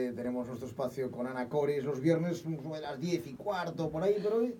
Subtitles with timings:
[0.00, 4.02] Eh, tenemos nuestro espacio con Ana Cores los viernes sobre las 10 y cuarto por
[4.02, 4.54] ahí, pero hoy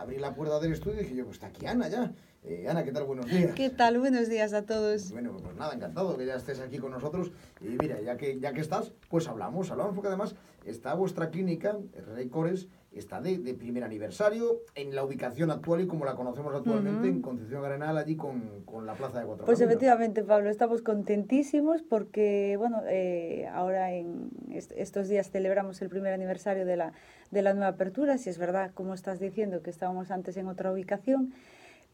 [0.00, 2.12] abrí la puerta del estudio y dije yo, pues está aquí Ana ya.
[2.42, 3.04] Eh, Ana, ¿qué tal?
[3.04, 3.54] Buenos días.
[3.54, 4.00] ¿Qué tal?
[4.00, 5.12] Buenos días a todos.
[5.12, 7.30] Bueno, pues nada, encantado que ya estés aquí con nosotros.
[7.60, 10.34] Y mira, ya que, ya que estás, pues hablamos, hablamos porque además
[10.64, 11.78] está vuestra clínica,
[12.14, 12.66] Rey Cores,
[12.98, 17.12] está de, de, primer aniversario en la ubicación actual y como la conocemos actualmente uh
[17.12, 17.16] -huh.
[17.16, 21.82] en Concepción Arenal, allí con, con, la Plaza de Cuatro Pues efectivamente, Pablo, estamos contentísimos
[21.82, 26.92] porque, bueno, eh, ahora en est estos días celebramos el primer aniversario de la,
[27.30, 30.72] de la nueva apertura, si es verdad, como estás diciendo, que estábamos antes en otra
[30.72, 31.32] ubicación,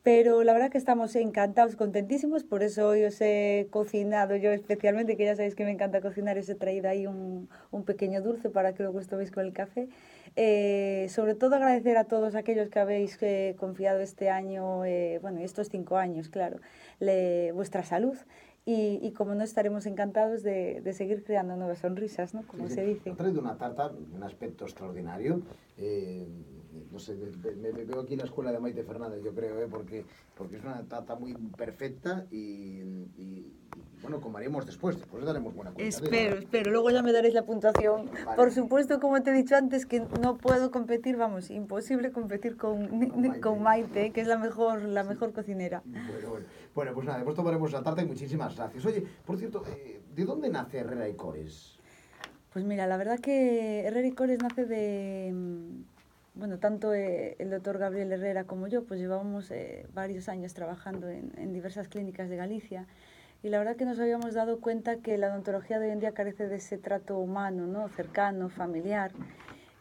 [0.03, 5.17] pero la verdad que estamos encantados, contentísimos, por eso hoy os he cocinado yo especialmente,
[5.17, 8.49] que ya sabéis que me encanta cocinar, os he traído ahí un, un pequeño dulce
[8.49, 9.89] para que luego os toméis con el café.
[10.37, 15.41] Eh, sobre todo agradecer a todos aquellos que habéis eh, confiado este año, eh, bueno,
[15.41, 16.61] estos cinco años, claro,
[16.99, 18.17] le, vuestra salud.
[18.67, 22.47] Y, y, como no estaremos encantados de, de, seguir creando nuevas sonrisas, ¿no?
[22.47, 23.11] Como sí, se dice.
[23.11, 25.41] Ha traído una tarta, un aspecto extraordinario.
[25.79, 26.29] Eh,
[26.91, 29.69] no sé, me, me, veo aquí la escuela de Maite Fernández, yo creo, ¿eh?
[29.71, 30.05] porque,
[30.37, 33.53] porque es una tarta muy perfecta y, y, y
[34.03, 35.89] bueno, comeremos después, después daremos buena cuenta.
[35.89, 38.07] Espero, de espero, luego ya me daréis la puntuación.
[38.07, 38.37] Vale.
[38.37, 42.89] Por supuesto, como te he dicho antes, que no puedo competir, vamos, imposible competir con,
[42.89, 43.41] con, Maite.
[43.41, 45.83] con Maite, que es la mejor, la mejor cocinera.
[45.85, 46.47] Bueno, bueno.
[46.75, 48.85] bueno, pues nada, después tomaremos la tarta y muchísimas gracias.
[48.85, 51.79] Oye, por cierto, eh, ¿de dónde nace Herrera y Cores?
[52.53, 55.33] Pues mira, la verdad que Herrera y Cores nace de
[56.41, 61.09] bueno, tanto eh, el doctor Gabriel Herrera como yo, pues llevábamos eh, varios años trabajando
[61.09, 62.87] en, en, diversas clínicas de Galicia
[63.43, 66.13] y la verdad que nos habíamos dado cuenta que la odontología de hoy en día
[66.13, 67.89] carece de ese trato humano, ¿no?
[67.91, 69.13] cercano, familiar,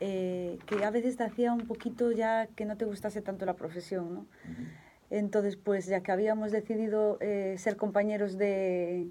[0.01, 3.53] eh, que a veces te hacía un poquito ya que no te gustase tanto la
[3.53, 4.13] profesión.
[4.13, 4.25] ¿no?
[5.09, 9.07] Entonces, pues ya que habíamos decidido eh, ser compañeros de,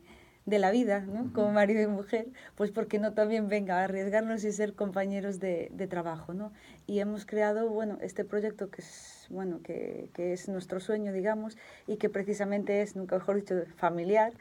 [0.48, 1.30] de la vida, ¿no?
[1.34, 5.70] como marido y mujer, pues porque no también venga a arriesgarnos y ser compañeros de,
[5.72, 6.52] de, trabajo, ¿no?
[6.86, 11.58] Y hemos creado, bueno, este proyecto que es, bueno, que, que es nuestro sueño, digamos,
[11.86, 14.32] y que precisamente es, nunca mejor dicho, familiar,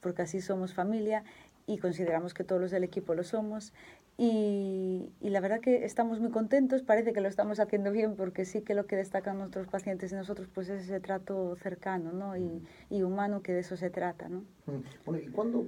[0.00, 1.24] porque así somos familia
[1.66, 3.74] y consideramos que todos los del equipo lo somos
[4.22, 8.44] y, y, la verdad que estamos muy contentos, parece que lo estamos haciendo bien porque
[8.44, 12.36] sí que lo que destacan nuestros pacientes y nosotros pues es ese trato cercano ¿no?
[12.36, 14.28] y, y humano que de eso se trata.
[14.28, 14.40] ¿no?
[14.66, 14.82] Mm.
[15.06, 15.62] Bueno, ¿y cuándo,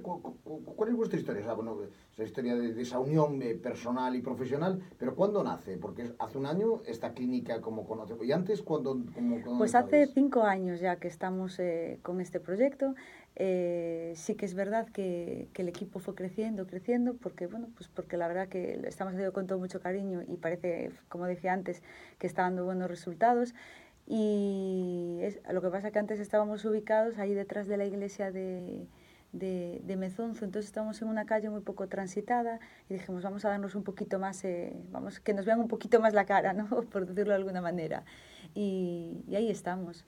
[0.75, 1.41] cuál es vuestra historia?
[1.41, 1.79] O sea, bueno,
[2.13, 5.77] esa historia de, de, esa unión personal y profesional, pero ¿cuándo nace?
[5.77, 9.01] Porque hace un año esta clínica como conocemos, ¿y antes cuándo?
[9.57, 12.93] Pues hace cinco años ya que estamos eh, con este proyecto,
[13.35, 17.89] eh, sí que es verdad que, que, el equipo fue creciendo, creciendo, porque bueno, pues
[17.89, 21.81] porque la verdad que estamos haciendo con todo mucho cariño y parece, como decía antes,
[22.19, 23.55] que está dando buenos resultados.
[24.05, 28.85] Y es, lo que pasa que antes estábamos ubicados ahí detrás de la iglesia de,
[29.31, 33.49] de, de, Mezonzo, entonces estamos en una calle muy poco transitada y dijimos vamos a
[33.49, 36.67] darnos un poquito más, eh, vamos que nos vean un poquito más la cara, ¿no?
[36.67, 38.03] por decirlo de alguna manera.
[38.53, 40.05] Y, y ahí estamos.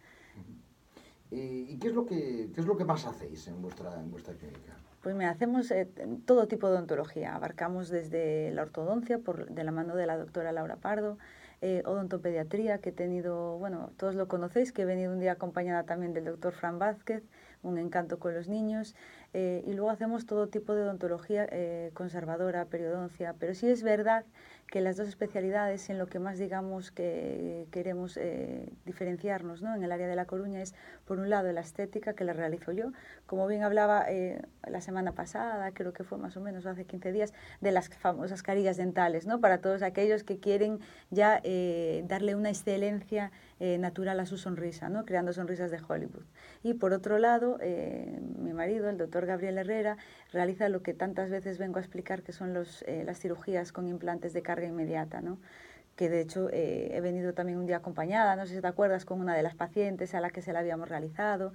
[1.36, 4.34] ¿Y qué es lo que, qué es lo que más hacéis en vuestra, en vuestra
[4.36, 4.78] clínica?
[5.02, 5.88] Pues me hacemos eh,
[6.26, 7.36] todo tipo de odontología.
[7.36, 11.18] Abarcamos desde la ortodoncia, por, de la mano de la doctora Laura Pardo,
[11.62, 15.84] eh, odontopediatría, que he tenido, bueno, todos lo conocéis, que he venido un día acompañada
[15.84, 17.24] también del doctor Fran Vázquez,
[17.64, 18.96] un encanto con los niños.
[19.38, 23.36] Eh, y luego hacemos todo tipo de odontología eh, conservadora, periodoncia.
[23.38, 24.24] Pero sí es verdad
[24.66, 29.76] que las dos especialidades en lo que más digamos que queremos eh, diferenciarnos ¿no?
[29.76, 30.74] en el área de La Coruña es,
[31.04, 32.94] por un lado, la estética que la realizo yo.
[33.26, 34.06] Como bien hablaba
[34.66, 38.42] la semana pasada, creo que fue más o menos hace 15 días, de las famosas
[38.42, 39.42] carillas dentales, ¿no?
[39.42, 40.80] para todos aquellos que quieren
[41.12, 41.42] ya
[42.06, 45.06] darle una excelencia natural a su sonrisa, ¿no?
[45.06, 46.24] creando sonrisas de Hollywood.
[46.64, 47.60] Y por otro lado,
[48.40, 49.98] mi marido, el doctor Gabriel Herrera,
[50.32, 52.56] realiza lo que tantas veces vengo a explicar, que son
[52.86, 55.22] eh, las cirugías con implantes de carga inmediata.
[55.22, 55.38] ¿no?
[55.96, 59.06] que de hecho eh, he venido también un día acompañada, no sé si te acuerdas,
[59.06, 61.54] con una de las pacientes a la que se la habíamos realizado.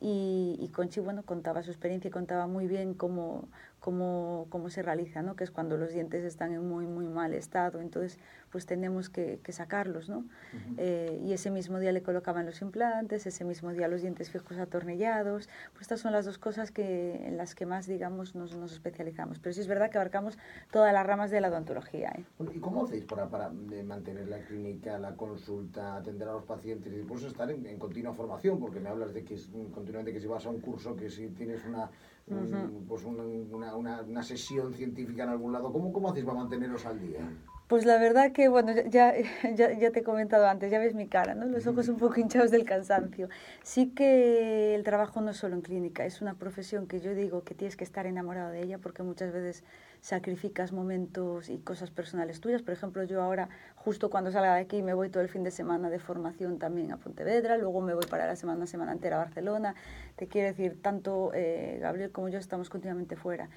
[0.00, 3.48] Y, y Conchi, bueno, contaba su experiencia y contaba muy bien cómo,
[3.82, 5.34] cómo, cómo se realiza, ¿no?
[5.34, 8.16] que es cuando los dientes están en muy, muy mal estado, entonces
[8.52, 10.18] pues tenemos que, que sacarlos, ¿no?
[10.18, 10.74] Uh -huh.
[10.78, 14.58] eh, y ese mismo día le colocaban los implantes, ese mismo día los dientes fijos
[14.58, 18.72] atornillados, pues estas son las dos cosas que, en las que más, digamos, nos, nos
[18.72, 19.40] especializamos.
[19.40, 20.38] Pero sí es verdad que abarcamos
[20.70, 22.12] todas las ramas de la odontología.
[22.16, 22.24] ¿eh?
[22.54, 26.96] ¿Y cómo hacéis para, para mantener la clínica, la consulta, atender a los pacientes y
[26.98, 28.60] después estar en, en continua formación?
[28.60, 31.30] Porque me hablas de que es, continuamente que si vas a un curso, que si
[31.30, 31.90] tienes una
[32.21, 32.86] un, uh -huh.
[32.86, 35.72] pues una, una, una, una, sesión científica en algún lado.
[35.72, 37.20] ¿Cómo, cómo hacéis para manteneros al día?
[37.72, 39.14] Pues la verdad que, bueno, ya,
[39.56, 41.46] ya, ya, te he comentado antes, ya ves mi cara, ¿no?
[41.46, 43.30] Los ojos un poco hinchados del cansancio.
[43.62, 47.44] Sí que el trabajo no es solo en clínica, es una profesión que yo digo
[47.44, 49.64] que tienes que estar enamorado de ella porque muchas veces
[50.02, 52.60] sacrificas momentos y cosas personales tuyas.
[52.60, 55.50] Por ejemplo, yo ahora, justo cuando salga de aquí, me voy todo el fin de
[55.50, 59.20] semana de formación también a Pontevedra, luego me voy para la semana, semana entera a
[59.20, 59.74] Barcelona.
[60.16, 63.48] Te quiero decir, tanto eh, Gabriel como yo estamos continuamente fuera.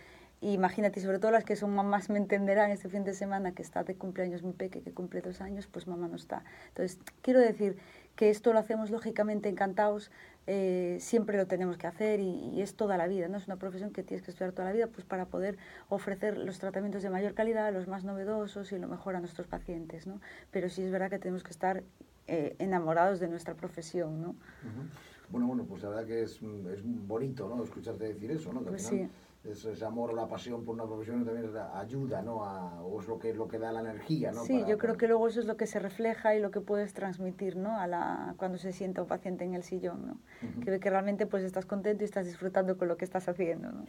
[0.41, 3.83] Imagínate, sobre todo las que son mamás me entenderán este fin de semana que está
[3.83, 6.43] de cumpleaños mi peque, que cumple dos años, pues mamá no está.
[6.69, 7.77] Entonces, quiero decir
[8.15, 10.11] que esto lo hacemos lógicamente encantados,
[10.47, 13.37] eh, siempre lo tenemos que hacer y, y, es toda la vida, ¿no?
[13.37, 15.57] Es una profesión que tienes que estudiar toda la vida pues para poder
[15.89, 20.05] ofrecer los tratamientos de mayor calidad, los más novedosos y lo mejor a nuestros pacientes,
[20.05, 20.21] ¿no?
[20.51, 21.83] Pero sí es verdad que tenemos que estar
[22.27, 24.29] eh, enamorados de nuestra profesión, ¿no?
[24.29, 24.89] Uh -huh.
[25.29, 27.63] Bueno, bueno, pues la verdad que es, es bonito, ¿no?
[27.63, 28.63] Escucharte decir eso, ¿no?
[28.63, 31.53] Que pues final, sí es ese amor o la pasión por una profesión también es
[31.53, 32.43] la ayuda, ¿no?
[32.43, 34.43] A, o es lo que, lo que da la energía, ¿no?
[34.43, 34.99] Sí, para, yo creo para...
[34.99, 37.79] que luego eso es lo que se refleja y lo que puedes transmitir, ¿no?
[37.79, 40.13] A la, cuando se sienta un paciente en el sillón, ¿no?
[40.13, 40.63] Uh -huh.
[40.63, 43.71] Que ve que realmente pues estás contento y estás disfrutando con lo que estás haciendo,
[43.71, 43.85] ¿no?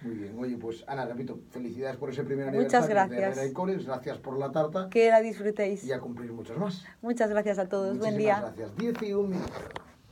[0.00, 3.34] Muy bien, oye, pues Ana, repito, felicidades por ese primer Muchas gracias.
[3.36, 5.82] de Cores, gracias por la tarta Que la disfrutéis.
[5.84, 6.84] y a cumplir muchos más.
[7.02, 8.40] Muchas gracias a todos, Muchísimas buen día.
[8.40, 8.76] gracias.
[8.76, 9.87] 10 y un minuto.